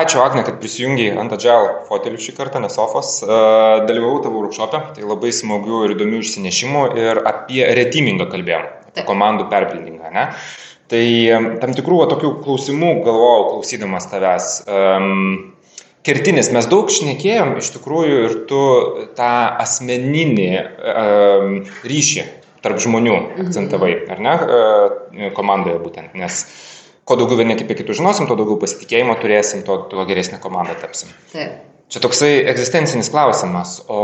[0.00, 3.18] ačiū Agne, kad prisijungiai ant Agile fotelių šį kartą, ne sofos.
[3.22, 3.38] E,
[3.88, 9.48] dalyvavau tavo workshopė, tai labai smagių ir įdomių išsinešimų ir apie retimingą kalbėjom, apie komandų
[9.52, 10.12] perpildingą.
[10.14, 10.28] Ne?
[10.92, 11.06] Tai
[11.62, 14.48] tam tikrų va, tokių klausimų galvojau klausydamas tavęs.
[14.68, 15.54] Um,
[16.04, 18.60] kertinis, mes daug šnekėjom iš tikrųjų ir tu
[19.16, 19.32] tą
[19.62, 22.26] asmeninį um, ryšį
[22.62, 23.46] tarp žmonių mhm.
[23.46, 24.34] akcentavai, ar ne,
[25.36, 26.44] komandoje būtent, nes
[27.08, 31.10] kuo daugiau vieni apie kitus žinosim, tuo daugiau pasitikėjimo turėsim, tuo, tuo geresnė komanda tapsim.
[31.32, 31.60] Taip.
[31.92, 34.02] Čia toksai egzistencinis klausimas, o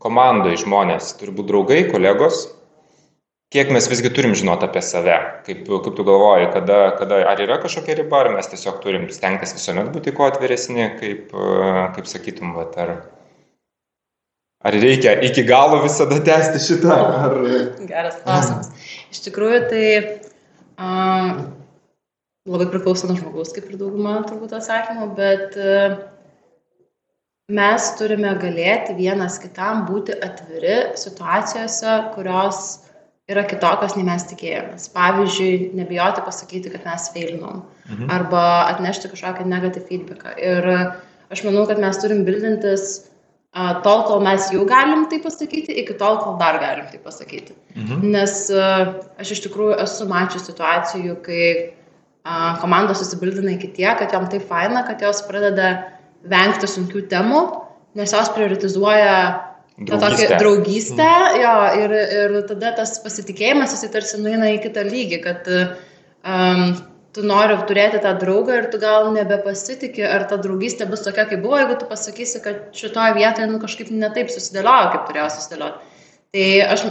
[0.00, 2.46] komandai žmonės turi būti draugai, kolegos,
[3.52, 7.58] kiek mes visgi turim žinot apie save, kaip, kaip tu galvoji, kada, kada, ar yra
[7.62, 11.34] kažkokia riba, ar mes tiesiog turim stengtis visuomet būti kuo atviresni, kaip,
[11.98, 12.94] kaip sakytum, vat, ar,
[14.64, 16.96] ar reikia iki galo visada tęsti šitą?
[17.26, 17.36] Ar...
[17.84, 18.72] Geras klausimas.
[19.12, 19.86] Iš tikrųjų, tai
[20.80, 21.46] um,
[22.46, 25.96] labai priklauso nuo žmogaus, kaip ir dauguma turbūt atsakymų, bet uh,
[27.52, 32.62] mes turime galėti vienas kitam būti atviri situacijose, kurios
[33.30, 34.86] yra kitokios, nei mes tikėjomės.
[34.94, 37.64] Pavyzdžiui, nebijoti pasakyti, kad mes feilinom.
[37.88, 38.10] Mhm.
[38.14, 40.36] Arba atnešti kažkokią negatyvų feedbacką.
[40.38, 40.70] Ir
[41.34, 45.98] aš manau, kad mes turim bildintis uh, tol, kol mes jau galim tai pasakyti, iki
[45.98, 47.58] tol, kol dar galim tai pasakyti.
[47.74, 48.06] Mhm.
[48.14, 51.42] Nes uh, aš iš tikrųjų esu mačius situacijų, kai
[52.62, 55.70] komandos susibildina iki tiek, kad jom taip faina, kad jos pradeda
[56.26, 57.42] vengti sunkių temų,
[57.96, 59.12] nes jos prioritizuoja
[59.86, 61.38] tą tokią draugystę, mm.
[61.42, 66.70] jo, ir, ir tada tas pasitikėjimas, jisai tarsi nueina į kitą lygį, kad um,
[67.16, 71.44] tu nori turėti tą draugą ir tu gal nebepasitikė, ar ta draugystė bus tokia, kaip
[71.44, 75.94] buvo, jeigu tu pasakysi, kad šitoje vietoje nu, kažkaip netaip susidėliojo, kaip turėjo susidėlioti.
[76.36, 76.82] Tai aš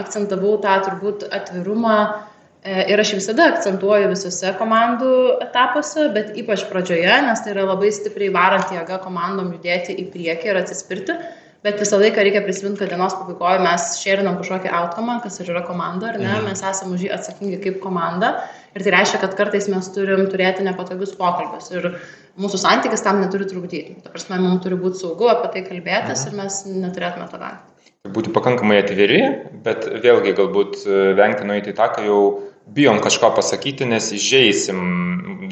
[0.00, 2.33] akcentavau tą turbūt atvirumą e,
[2.64, 8.32] ir aš visada akcentuoju visose komandų etapuose, bet ypač pradžioje, nes tai yra labai stipriai
[8.32, 11.18] varant jėga komandom judėti į priekį ir atsispirti.
[11.64, 15.62] Bet visą laiką reikia prisiminti, kad dienos pabaigoje mes šėrinam kažkokį outcome, kas ir yra
[15.64, 16.50] komanda, ar ne, mhm.
[16.50, 18.34] mes esame už jį atsakingi kaip komanda
[18.76, 21.94] ir tai reiškia, kad kartais mes turim turėti nepatogius pokalbius ir
[22.40, 23.96] mūsų santykis tam neturi trukdyti.
[24.04, 26.34] Ta prasme, mums turi būti saugu apie tai kalbėtis mhm.
[26.34, 27.70] ir mes neturėtume to vengti.
[28.12, 29.22] Būti pakankamai atviri,
[29.64, 32.18] bet vėlgi galbūt e, vengti nueiti į tą, kai jau
[32.66, 34.80] bijom kažko pasakyti, nes įžeisim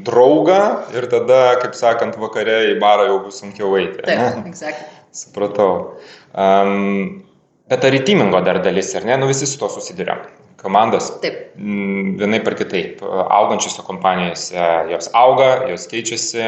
[0.06, 0.61] draugą
[0.97, 4.00] ir tada, kaip sakant, vakare į barą jau bus sunkiau eiti.
[4.06, 4.89] Taip, exactly.
[5.12, 5.99] Supratau.
[6.33, 7.25] Um,
[7.69, 9.19] bet ar įtimingo dar dalis, ar ne?
[9.21, 10.23] Nu visi su to susiduria.
[10.62, 11.09] Komandos.
[11.23, 11.56] Taip.
[11.59, 13.00] Vienai per kitaip.
[13.03, 14.62] Augančiose kompanijose
[14.93, 16.44] jos auga, jos keičiasi,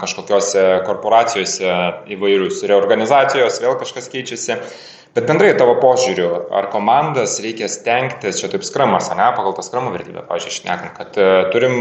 [0.00, 1.72] kažkokiose korporacijose
[2.14, 4.60] įvairius reorganizacijos vėl kažkas keičiasi.
[5.12, 9.90] Bet bendrai tavo požiūriu, ar komandas reikia stengtis, čia taip skramas, ne, pagal tą skramą
[9.92, 11.74] vertybę, pažiūrėjau, šnekam, kad uh, turim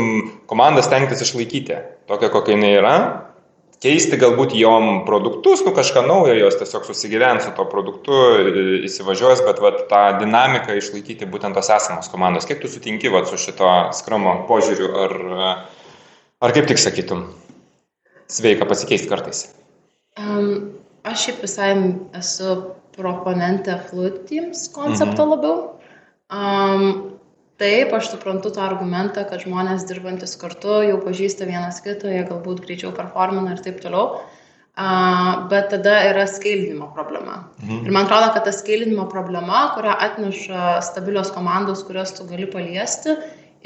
[0.51, 1.77] komandą stengtis išlaikyti
[2.11, 2.95] tokią, kokia jinai yra,
[3.81, 8.19] keisti galbūt jom produktus, nu kažką naujo, jos tiesiog susigyvens su to produktu,
[8.89, 12.49] įsivažiuos, bet vat, tą dinamiką išlaikyti būtent tos esamos komandos.
[12.49, 15.17] Kiek tu sutinki vat, su šito skramo požiūriu, ar,
[16.43, 17.29] ar kaip tik sakytum,
[18.27, 19.47] sveika pasikeisti kartais?
[20.19, 21.71] Um, aš šiaip visai
[22.17, 22.57] esu
[22.95, 25.31] proponentė Fluid Teams koncepto mhm.
[25.35, 25.55] labiau.
[26.31, 27.17] Um,
[27.61, 32.63] taip aš suprantu tą argumentą kad žmonės dirbantys kartu jau pažįsta vienas kitą jie galbūt
[32.65, 34.21] greičiau performina ir taip toliau
[34.75, 34.87] a,
[35.51, 37.51] bet tada yra skeildinimo problema.
[37.61, 37.85] Mhm.
[37.85, 43.17] Ir man atrodo, kad ta skeildinimo problema, kurią atneša stabilios komandos, kurias tu gali paliesti,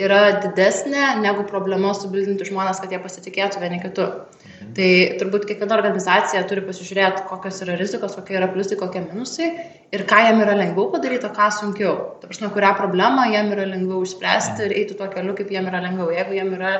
[0.02, 4.08] yra didesnė negu problema subildinti žmonės, kad jie pasitikėtų vieni kitu.
[4.12, 4.74] Mhm.
[4.76, 4.90] Tai
[5.22, 9.50] turbūt kiekviena organizacija turi pasižiūrėti, kokios yra rizikos, kokie yra pliusai, kokie minusai
[9.96, 11.96] ir ką jam yra lengviau padaryti, o ką sunkiau.
[12.20, 15.84] Ta prasme, kurią problemą jam yra lengviau išspręsti ir eiti tuo keliu, kaip jam yra
[15.86, 16.12] lengviau.
[16.16, 16.74] Jeigu jam yra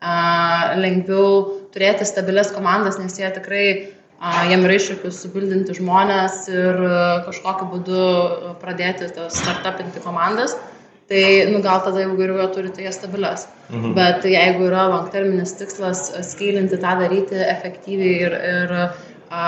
[0.00, 3.66] a, lengviau turėti stabilias komandas, nes jie tikrai
[4.18, 6.82] a, jam yra iššūkius subildinti žmonės ir
[7.28, 8.06] kažkokiu būdu
[8.62, 10.58] pradėti tas startupinti komandas,
[11.08, 13.46] tai nu, gal tada jau geriau jo turite jas stabilias.
[13.70, 13.94] Mhm.
[13.94, 18.74] Bet jeigu yra long terminis tikslas skylinti tą daryti efektyviai ir, ir
[19.30, 19.42] a,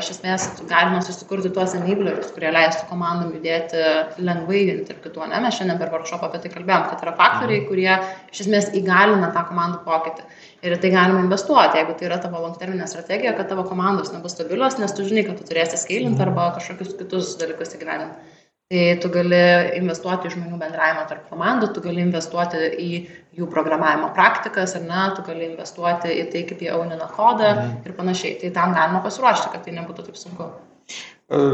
[0.00, 3.84] iš esmės galima susikurti tuos enablerius, kurie leistų komandom judėti
[4.24, 5.28] lengvai vieni tarp kitų.
[5.28, 5.40] Ne?
[5.44, 7.68] Mes šiandien per workshop apie tai kalbėjom, kad yra faktoriai, mhm.
[7.68, 7.92] kurie
[8.32, 10.28] iš esmės įgalina tą komandų pokytį.
[10.62, 14.36] Ir tai galima investuoti, jeigu tai yra tavo long terminė strategija, kad tavo komandos nebus
[14.36, 16.28] stabilios, nes tu žinai, kad tu turėsi skailinti mhm.
[16.28, 18.31] arba kažkokius kitus dalykus įgyveninti.
[18.72, 19.38] Tai tu gali
[19.76, 22.88] investuoti į žmonių bendravimą tarp komandų, tu gali investuoti į
[23.36, 27.74] jų programavimo praktikas, ar ne, tu gali investuoti į tai, kaip jie aunina kodą mhm.
[27.84, 28.38] ir panašiai.
[28.40, 30.48] Tai tam galima pasiruošti, kad tai nebūtų taip sunku.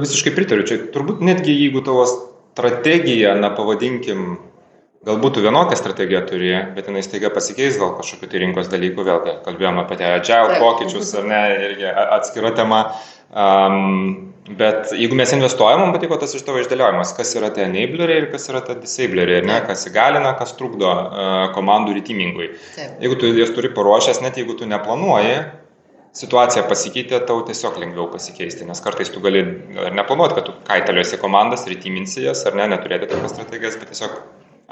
[0.04, 0.66] Visiškai pritariu.
[0.70, 4.38] Čia turbūt netgi jeigu tavo strategija, na pavadinkim,
[5.06, 9.20] galbūt tu vienokią strategiją turi, bet jinai staiga pasikeis gal kažkokiu tai rinkos dalykų, vėl
[9.44, 12.80] kalbėjome apie agile pokyčius ar ne, irgi atskira tema.
[13.28, 18.24] Um, bet jeigu mes investuojam, man patiko tas iš tavo išdėliojimas, kas yra tie enableriai
[18.24, 22.50] ir kas yra tie disableriai, ne, kas įgalina, kas trukdo uh, komandų rytimingui.
[22.78, 25.36] Jeigu tu jas turi paruošęs, net jeigu tu neplanuoji,
[26.16, 31.20] situacija pasikeitė, tau tiesiog lengviau pasikeisti, nes kartais tu gali ir neplanuoti, kad tu kaitaliuosi
[31.20, 34.16] komandas, rytiminsi jas ar ne, neturėti tokias strategijas, bet tiesiog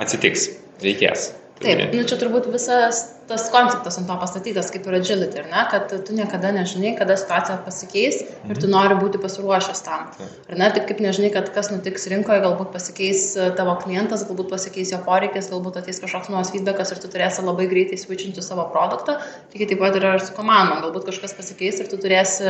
[0.00, 0.50] atsitiks,
[0.84, 1.32] reikės.
[1.56, 5.90] Taip, nu čia turbūt visas tas konceptas ant to pastatytas, kaip ir agility, ne, kad
[5.90, 8.74] tu niekada nežinai, kada situacija pasikeis ir tu mhm.
[8.74, 10.10] nori būti pasiruošęs tam.
[10.20, 14.52] Ar ne, taip kaip nežinai, kad kas nutiks rinkoje, galbūt pasikeis e, tavo klientas, galbūt
[14.52, 18.68] pasikeis jo poreikis, galbūt ateis kažkoks nuos feedbackas ir tu turėsi labai greitai switchinti savo
[18.70, 19.18] produktą,
[19.54, 22.46] lygiai taip pat yra ir su komandom, galbūt kažkas pasikeis ir tu turėsi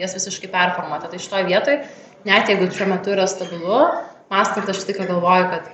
[0.00, 1.10] jas visiškai performuoti.
[1.12, 1.80] Tai šitoje vietoje,
[2.24, 3.82] net jeigu šiuo metu yra stabilu,
[4.32, 5.72] mąstant aš tik galvoju, kad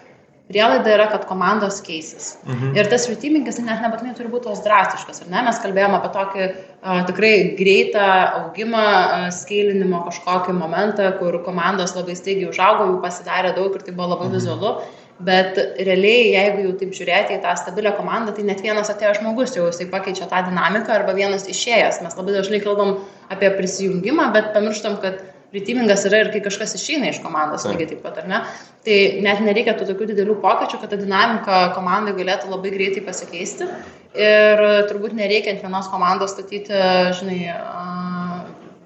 [0.50, 2.35] prielaida yra, kad komandos keisis.
[2.47, 2.75] Mhm.
[2.79, 5.44] Ir tas rutimingas tai net nebūtinai turi būti tos drastiškas, ar ne?
[5.47, 8.06] Mes kalbėjome apie tokį uh, tikrai greitą
[8.43, 13.94] augimą, uh, skailinimo kažkokį momentą, kur komandos labai staigiai užaugo, jų pasidarė daug ir tai
[13.94, 14.38] buvo labai mhm.
[14.38, 14.75] vizualu.
[15.20, 19.53] Bet realiai, jeigu jau taip žiūrėti į tą stabilią komandą, tai net vienas atėjo žmogus
[19.53, 22.00] jau jisai pakeičia tą dinamiką arba vienas išėjęs.
[22.06, 22.94] Mes labai dažnai kalbam
[23.29, 25.20] apie prisijungimą, bet pamirštam, kad
[25.50, 28.41] Ritimingas yra ir kai kažkas išeina iš komandos, lygiai taip pat, ar ne?
[28.87, 33.67] Tai net nereikia tų tokių didelių pokyčių, kad ta dinamika komandai galėtų labai greitai pasikeisti.
[34.14, 36.75] Ir turbūt nereikia ant vienos komandos statyti,
[37.19, 37.41] žinai,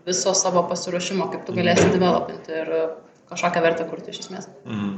[0.08, 1.60] viso savo pasiruošimo, kaip tu mhm.
[1.60, 2.72] galėsi developinti ir
[3.32, 4.48] kažkokią vertę kurti iš esmės.
[4.64, 4.94] Mhm.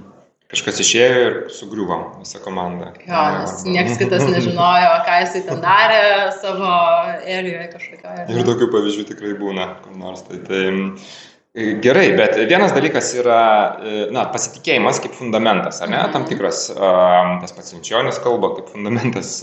[0.47, 2.93] Kažkas išėjo ir sugriuvo visą komandą.
[3.03, 6.03] Jo, nes niekas kitas nežinojo, ką jisai ten darė
[6.39, 6.75] savo
[7.27, 8.27] erijoje kažkokioje.
[8.31, 10.23] Ir tokių pavyzdžių tikrai būna, kur nors.
[10.29, 10.61] Tai, tai
[11.57, 13.41] Gerai, bet vienas dalykas yra
[13.81, 15.99] e, na, pasitikėjimas kaip fundamentas, ar ne?
[16.03, 16.13] Mhm.
[16.13, 19.39] Tam tikras, tas pats Vinčionis kalba kaip fundamentas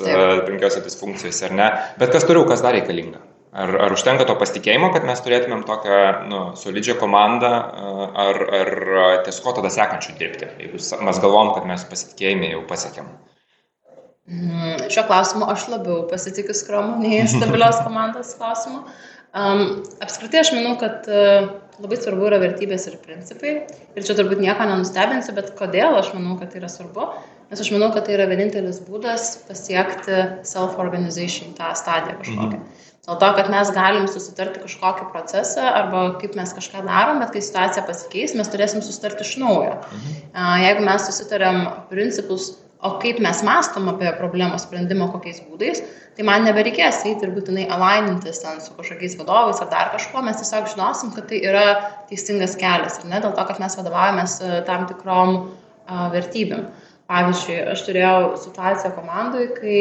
[0.45, 1.69] penkiose disfunkcijose, ar ne?
[1.97, 3.23] Bet kas toliau, kas dar reikalinga?
[3.53, 7.51] Ar, ar užtenka to pasitikėjimo, kad mes turėtumėm tokią nu, solidžią komandą,
[8.23, 8.71] ar, ar
[9.27, 13.11] ties ko tada sekančių dirbti, jeigu mes galvom, kad mes pasitikėjimą jau pasiekėm?
[14.23, 18.85] Mm, šiuo klausimu aš labiau pasitikiu skromu nei stabilios komandos klausimu.
[19.33, 21.49] Um, apskritai aš manau, kad uh,
[21.81, 23.53] labai svarbu yra vertybės ir principai.
[23.97, 27.09] Ir čia turbūt nieko nenustebinsiu, bet kodėl aš manau, kad tai yra svarbu?
[27.49, 32.59] Nes aš manau, kad tai yra vienintelis būdas pasiekti self-organization, tą stadiją kažkokią.
[32.61, 32.89] Mhm.
[33.03, 37.41] Dėl to, kad mes galim susitarti kažkokį procesą arba kaip mes kažką darom, bet kai
[37.43, 39.75] situacija pasikeis, mes turėsim susitarti iš naujo.
[39.89, 40.19] Mhm.
[40.63, 45.81] Jeigu mes susitarėm principus, o kaip mes mastom apie problemos sprendimą, kokiais būdais,
[46.17, 50.41] tai man nebereikės eiti ir būtinai alainintis ten su kažkokiais vadovais ar dar kažkuo, mes
[50.41, 51.65] tiesiog žinosim, kad tai yra
[52.09, 53.21] teisingas kelias ir ne?
[53.23, 56.67] Dėl to, kad mes vadovaujamės e, tam tikrom a, vertybėm.
[57.11, 59.79] Pavyzdžiui, aš turėjau situaciją komandai, kai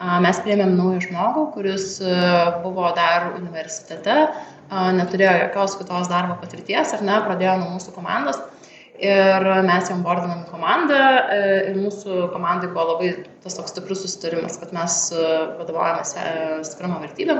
[0.00, 6.08] a, mes priėmėm naują žmogų, kuris a, e, buvo dar universitete, a, neturėjo jokios kitos
[6.08, 8.40] darbo patirties ar ne, pradėjo nuo mūsų komandos
[8.98, 13.12] Ir mes jam bordinom komandą e, ir mūsų komandai buvo labai
[13.44, 15.26] tas toks stiprus susitarimas, kad mes e,
[15.60, 16.32] vadovaujamės e,
[16.66, 17.38] skrumo vertybėm.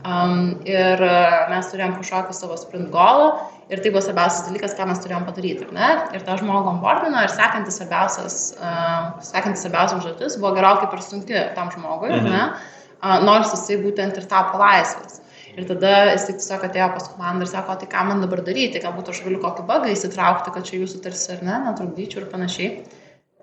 [0.00, 1.04] Um, ir
[1.52, 3.28] mes turėjom kažkokį savo sprint golą
[3.70, 5.70] ir tai buvo svarbiausias dalykas, ką mes turėjom padaryti.
[5.76, 5.92] Ne?
[6.16, 11.46] Ir tą žmogų onboardino ir sekantis svarbiausias, uh, sekantis svarbiausias užduotis buvo gerokai per sunki
[11.54, 12.58] tam žmogui, mhm.
[12.98, 15.19] uh, nors jisai būtent ir tapo laisvas.
[15.56, 19.10] Ir tada jisai tiesiog atėjo pas komandą ir sako, tai ką man dabar daryti, galbūt
[19.12, 22.72] aš galiu kokį bagą įsitraukti, kad čia jūsų tarsi ar ne, netrukdyčiau ir panašiai.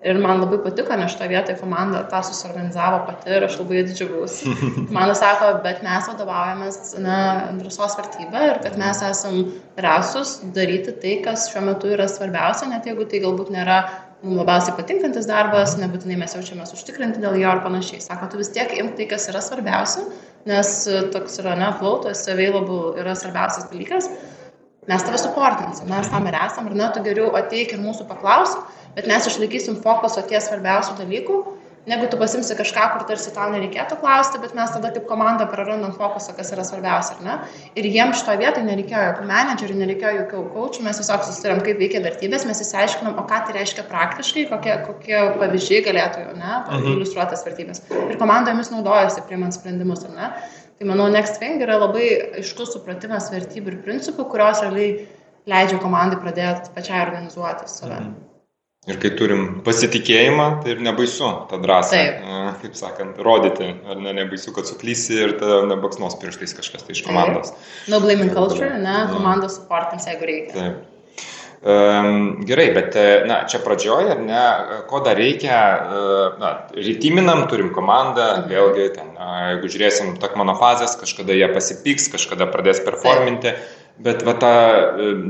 [0.06, 4.52] Ir man labai patiko, nes šitoje vietoje komanda tą susiorganizavo pati ir aš labai didžiavausi.
[4.94, 6.92] Man sako, bet mes vadovaujamės
[7.58, 9.40] drąsos vertybę ir kad mes esam
[9.74, 13.80] drąsus daryti tai, kas šiuo metu yra svarbiausia, net jeigu tai galbūt nėra
[14.22, 17.98] mums labiausiai patinkantis darbas, nebūtinai mes jaučiamės užtikrinti dėl jo ar panašiai.
[18.02, 20.06] Sako, tu vis tiek imk tai, kas yra svarbiausia,
[20.48, 21.68] nes e, toks yra, ne,
[22.10, 24.10] esi available yra svarbiausias dalykas.
[24.88, 28.54] Mes tave suportinsim, mes tam ir esam, ir ne, tu geriau ateik ir mūsų paklaus,
[28.96, 31.42] bet mes išlaikysim fokusą ties svarbiausių dalykų
[31.88, 35.94] negu tu pasimsi kažką, kur tarsi tau nereikėtų klausti, bet mes tada kaip komanda prarandam
[35.96, 37.36] fokusą, kas yra svarbiausia, ar ne?
[37.78, 42.04] Ir jiems šitoje vietoje nereikėjo jokių menedžerių, nereikėjo jokių coachų, mes tiesiog susitarėm, kaip veikia
[42.04, 46.88] vertybės, mes įsiaiškinom, o ką tai reiškia praktiškai, kokie, kokie pavyzdžiai galėtų, ne, mhm.
[46.94, 47.84] iliustruotas vertybės.
[47.98, 50.32] Ir komanda jomis naudojasi, priimant sprendimus, ar ne?
[50.78, 52.06] Tai manau, Next Thing yra labai
[52.38, 55.08] aiškus supratimas vertybių ir principų, kurios realiai
[55.50, 57.96] leidžia komandai pradėti pačiai organizuoti save.
[57.98, 58.27] Mhm.
[58.86, 62.60] Ir kai turim pasitikėjimą, tai ir nebaisu tą drąsą, Taip.
[62.62, 65.34] kaip sakant, rodyti, ar ne, nebaisu, kad suklysi ir
[65.68, 67.50] nebaksnos pirštais kažkas tai iš komandos.
[67.90, 70.54] No blaming culture, ne, komandos supportins, jeigu reikia.
[70.54, 70.86] Taip.
[71.58, 72.94] Um, gerai, bet
[73.26, 74.42] na, čia pradžioje, ne,
[74.86, 75.58] ko dar reikia,
[76.38, 78.46] na, rytiminam turim komandą, mhm.
[78.52, 79.10] vėlgi, ten,
[79.50, 83.52] jeigu žiūrėsim tak mano fazės, kažkada jie pasipyks, kažkada pradės performinti.
[83.52, 83.84] Taip.
[83.98, 84.50] Bet va, ta,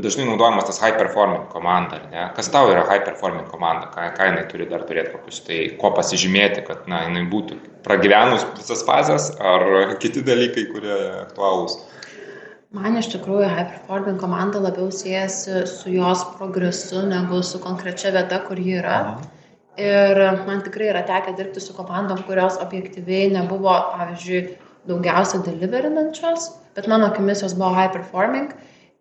[0.04, 2.26] dažnai naudojamas tas high performing komanda, ne?
[2.37, 5.90] Kas tau yra high performing komanda, ką, ką jinai turi dar turėti, kokius tai, ko
[5.96, 7.56] pasižymėti, kad na, jinai būtų
[7.87, 9.64] pragyvenus visas fazės, ar
[10.02, 11.78] kiti dalykai, kurie aktualūs.
[12.76, 18.42] Man iš tikrųjų high performing komanda labiau siejasi su jos progresu negu su konkrečia vieta,
[18.44, 19.00] kur ji yra.
[19.00, 19.34] Aha.
[19.80, 24.40] Ir man tikrai yra tekę dirbti su komandom, kurios objektyviai nebuvo, pavyzdžiui,
[24.90, 28.54] daugiausia deliverinančios bet mano akimis jos buvo high performing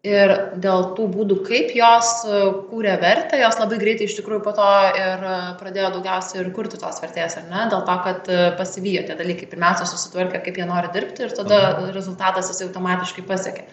[0.06, 4.54] ir dėl tų būdų, kaip jos e, kūrė vertę, jos labai greitai iš tikrųjų po
[4.58, 4.68] to
[5.00, 9.04] ir e, pradėjo daugiausiai ir kurti tos vertės, ar ne, dėl to, kad e, pasivijo
[9.08, 9.50] tie dalykai.
[9.52, 11.92] Pirmiausia, susitvarkė, kaip jie nori dirbti ir tada mhm.
[11.98, 13.68] rezultatas jis automatiškai pasiekė.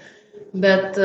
[0.64, 0.98] Bet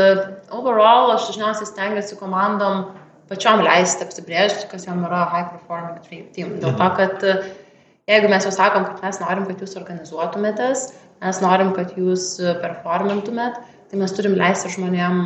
[0.54, 2.84] overall aš dažniausiai stengiuosi komandom
[3.30, 6.56] pačiom leisti apsibrėžti, kas jom yra high performing team.
[6.62, 6.96] Dėl to, mhm.
[6.98, 10.90] kad jeigu mes jau sakom, kad mes norim, kad jūs organizuotumėtės,
[11.24, 13.60] mes norim, kad jūs performintumėt,
[13.90, 15.24] tai mes turim leisti žmonėm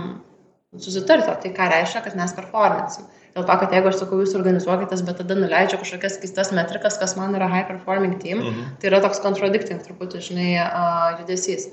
[0.81, 3.05] susitarti, o tai ką reiškia, kad mes performinsim.
[3.33, 7.15] Dėl to, kad jeigu aš sakau, jūs organizuokitės, bet tada nuleidžiu kažkokias keistas metrikas, kas
[7.17, 8.75] man yra high performing team, mhm.
[8.81, 11.71] tai yra toks contradicting truputį, žinai, uh, judesys.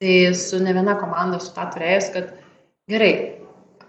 [0.00, 2.30] Tai su ne viena komanda su tą turėjus, kad
[2.90, 3.10] gerai,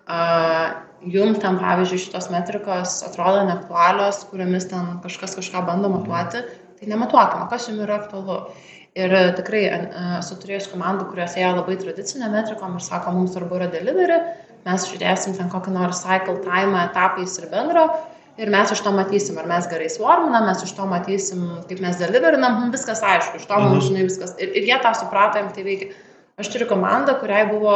[0.02, 0.74] uh,
[1.14, 6.44] jums ten, pavyzdžiui, šitos metrikos atrodo neaktualios, kuriomis ten kažkas kažką bando matuoti,
[6.80, 8.42] tai nematuokime, kas jums yra aktualu.
[9.00, 9.76] Ir e, tikrai e,
[10.20, 14.18] esu turėjus komandų, kurios ėjo labai tradicinę metrikom ir sako, mums svarbu yra delivery,
[14.66, 17.88] mes žiūrėsim ten kokį nors cycle time etapais ir bendro.
[18.40, 22.00] Ir mes iš to matysim, ar mes gerai swarminam, mes iš to matysim, kaip mes
[22.00, 23.88] deliverinam, viskas aišku, iš to mums mhm.
[23.90, 24.32] žinai viskas.
[24.40, 25.92] Ir, ir jie tą suprato, jiems tai veikia.
[26.40, 27.76] Aš turiu komandą, kuriai buvo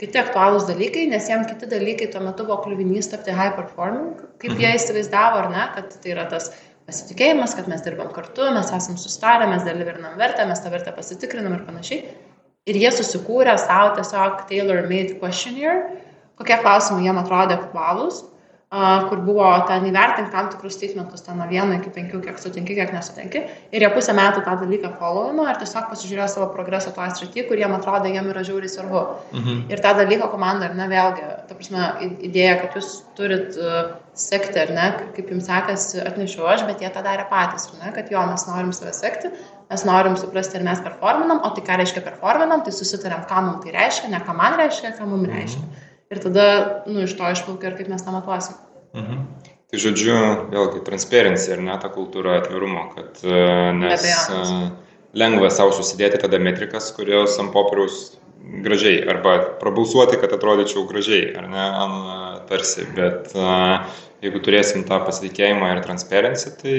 [0.00, 4.54] kiti aktualūs dalykai, nes jiems kiti dalykai tuo metu buvo kliuvinys tapti high performing, kaip
[4.54, 4.62] mhm.
[4.62, 6.52] jie įsivaizdavo, ar ne, kad tai yra tas
[6.86, 11.58] pasitikėjimas, kad mes dirbam kartu, mes esam sustarę, mes deliverinam vertę, mes tą vertę pasitikrinam
[11.58, 12.14] ir panašiai.
[12.66, 16.00] Ir jie susikūrė savo tiesiog tailor-made questionnaire,
[16.38, 18.24] kokie klausimai jiem atrodė aktualūs
[19.08, 22.92] kur buvo ten įvertinti tam tikrus statementus, ten nuo 1 iki 5, kiek sutinki, kiek
[22.94, 23.42] nesutinki.
[23.72, 27.60] Ir jie pusę metų tą dalyką followino ir tiesiog pasižiūrėjo savo progresą toje srityje, kur
[27.60, 29.02] jiem atrodo, jiem yra žiauriai svarbu.
[29.32, 29.62] Mhm.
[29.72, 31.86] Ir tą dalyką komanda, ar ne, vėlgi, ta prasme,
[32.28, 36.92] idėja, kad jūs turit uh, sekti, ar ne, kaip jums sekasi, atnešiau aš, bet jie
[36.92, 39.32] tą darė patys, ar ne, kad jo, mes norim save sekti,
[39.70, 43.64] mes norim suprasti, ar mes performinam, o tai ką reiškia performinam, tai susitariam, ką mums
[43.64, 45.64] tai reiškia, ne ką man reiškia, ką mums reiškia.
[45.64, 46.46] Mhm ir tada
[46.86, 48.58] nu, iš to išplaukia ir kaip mes tą matuosim.
[48.96, 49.22] Mhm.
[49.66, 50.16] Tai žodžiu,
[50.52, 53.40] vėlgi, transparency ir ne ta kultūra atvirumo, kad e,
[53.74, 54.44] nes e,
[55.18, 58.14] lengva savo susidėti tada metrikas, kurios ant popieriaus
[58.62, 61.96] gražiai, arba prabalsuoti, kad atrodyčiau gražiai, ar ne, an,
[62.46, 63.32] tarsi, bet
[64.22, 66.76] jeigu turėsim tą pasitikėjimą ir transparency, tai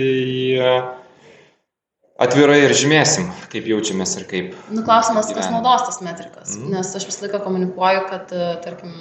[2.22, 4.54] atvirai ir žymėsim, kaip jaučiamės ir kaip.
[4.74, 6.56] Nu, klausimas, kas naudos tas metrikas.
[6.58, 6.74] Mm.
[6.74, 8.94] Nes aš visą laiką komunikuoju, kad, e, tarkim,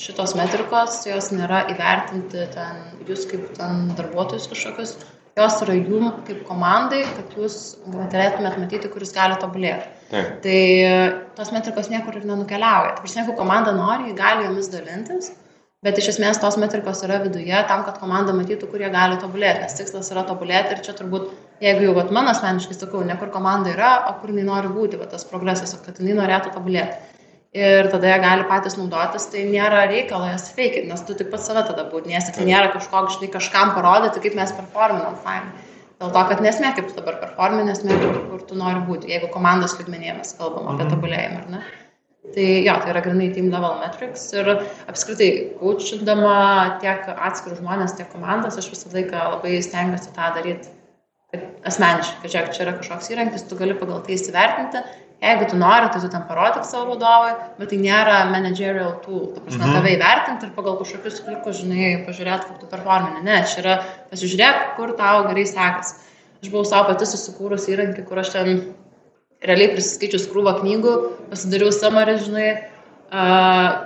[0.00, 4.94] šitos metrikos, jos nėra įvertinti ten, jūs kaip ten darbuotojus kažkokius,
[5.40, 7.58] jos yra jum kaip komandai, kad jūs
[8.12, 9.90] galėtumėt matyti, kuris gali tobulėti.
[10.10, 10.40] Taip.
[10.44, 10.96] Tai e,
[11.38, 12.96] tos metrikos niekur ir nenukeliauja.
[12.96, 15.32] Tai prasme, jeigu komanda nori, gali jomis dalintis.
[15.80, 19.62] Bet iš esmės tos metrikos yra viduje tam, kad komanda matytų, kur jie gali tobulėti,
[19.64, 23.30] nes tikslas yra tobulėti ir čia turbūt jeigu jau vat, mano asmeniškai sakau, ne kur
[23.34, 27.16] komanda yra, o kur jinai nori būti, vat, tas progresas, kad jinai norėtų tobulėti.
[27.50, 31.48] Ir tada jie gali patys naudotis, tai nėra reikalo jas fake, nes tu tik pats
[31.50, 35.50] save tada būdinėsi, tai nėra kažkok, žinai, kažkam parodyti, kaip mes performinam, fine.
[36.00, 39.28] Dėl to, kad nesmė, kaip tu dabar performini, nesmė, kur, kur tu nori būti, jeigu
[39.34, 40.94] komandos lygmenėmis kalbam apie mhm.
[40.94, 41.64] tobulėjimą, ar ne?
[42.30, 46.34] Tai jo, tai yra grinai team level metrics ir apskritai, coachindama
[46.84, 50.70] tiek atskirus žmonės, tiek komandas, aš visą laiką labai stengiuosi tą daryti
[51.30, 54.82] kad asmeniškai, kad žiūrėk, čia yra kažkoks įrankis, tu gali pagal tai įsivertinti,
[55.20, 59.42] jeigu tu nori, tai tu ten parodyk savo vadovui, bet tai nėra managerial tool, tu
[59.44, 59.76] prasme, mhm.
[59.76, 63.24] tave įvertinti ir pagal kažkokius klikus, žinai, pažiūrėti, kaip tu performini.
[63.26, 63.76] Ne, čia yra
[64.12, 66.06] pasižiūrėk, kur tau gerai sekasi.
[66.40, 68.62] Aš buvau savo pati susikūrus įrankį, kur aš ten
[69.44, 70.94] realiai prisiskaičius krūvą knygų,
[71.28, 72.48] pasidariau samarį, žinai,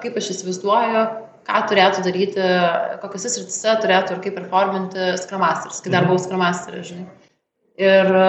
[0.04, 1.02] kaip aš įsivaizduoju,
[1.44, 2.46] ką turėtų daryti,
[3.02, 6.14] kokiuose srityse turėtų ir kaip performinti skramasteris, kai dar mhm.
[6.14, 7.23] buvau skramasteris, žinai.
[7.80, 8.26] Ir e,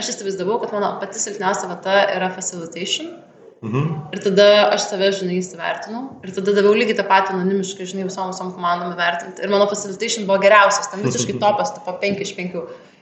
[0.00, 3.12] aš įsivaizdavau, kad mano pati silpniausia vieta yra facilitation.
[3.62, 3.88] Mhm.
[4.16, 6.06] Ir tada aš save, žinai, įsivertinau.
[6.24, 9.44] Ir tada daviau lygiai tą patį anonimiškai, žinai, visom visom komandom įvertinti.
[9.44, 12.58] Ir mano facilitation buvo geriausias, ten visiškai topas, tipo 5 iš 5.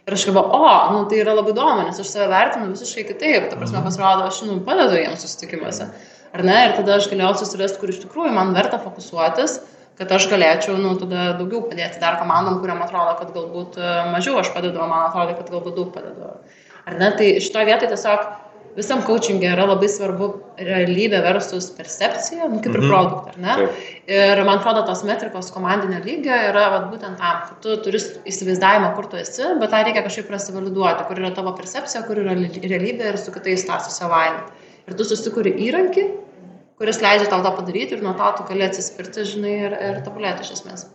[0.09, 3.49] Ir aš galvoju, o, nu tai yra labai įdomu, nes aš save vertinu visiškai kitaip.
[3.49, 3.89] Ta prasme, mhm.
[3.89, 5.89] pasirodo, aš, nu, padedu jiems susitikimuose.
[6.37, 6.59] Ar ne?
[6.67, 9.61] Ir tada aš galėjau susirasti, kur iš tikrųjų man verta fokusuotis
[9.99, 14.39] kad aš galėčiau, nu, tada daugiau padėti dar komandom, kuriam atrodo, kad galbūt e, mažiau
[14.41, 16.37] aš padedu, man atrodo, kad galbūt daug padedu.
[16.89, 17.11] Ar ne?
[17.19, 18.29] Tai šitoje vietoje tiesiog
[18.79, 20.29] visam coachingė yra labai svarbu
[20.63, 22.93] realybė versus percepcija, nu, kaip ir Mhm.
[22.93, 23.55] produktą, ar ne?
[23.59, 23.81] Taip.
[24.07, 28.95] Ir man atrodo, tos metrikos komandinio lygio yra vat, būtent tam, kad tu turi įsivaizdavimą,
[28.95, 33.11] kur tu esi, bet tą reikia kažkaip prasivaliduoti, kur yra tavo percepcija, kur yra realybė
[33.13, 34.53] ir su kitais tą susivaininti.
[34.89, 36.07] Ir tu susikuri įrankį,
[36.79, 40.47] kuris leidžia tau tą padaryti ir nuo to tu gali atsispirti, žinai, ir, ir tobulėti
[40.47, 40.89] iš esmės.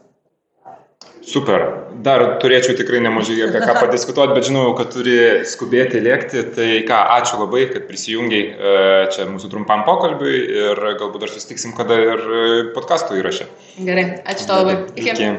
[1.24, 1.62] Super.
[2.04, 5.16] Dar turėčiau tikrai nemažai apie ką padiskutuoti, bet žinau, kad turi
[5.48, 6.44] skubėti lėkti.
[6.56, 8.74] Tai ką, ačiū labai, kad prisijungiai e,
[9.16, 12.44] čia mūsų trumpam pokalbiui ir galbūt dar susitiksim kada ir e,
[12.76, 13.48] podkastų įraše.
[13.80, 14.78] Gerai, ačiū tau labai.
[14.98, 15.14] Iki.
[15.14, 15.34] Iki.